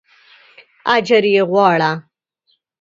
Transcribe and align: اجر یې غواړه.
اجر 0.95 1.23
یې 1.33 1.41
غواړه. 1.51 1.91